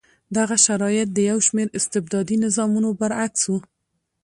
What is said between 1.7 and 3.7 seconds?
استبدادي نظامونو برعکس و.